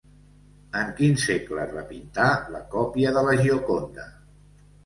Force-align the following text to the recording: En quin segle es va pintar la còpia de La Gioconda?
En 0.79 0.89
quin 0.99 1.19
segle 1.25 1.61
es 1.65 1.75
va 1.77 1.83
pintar 1.91 2.31
la 2.57 2.65
còpia 2.77 3.15
de 3.19 3.27
La 3.29 3.37
Gioconda? 3.45 4.09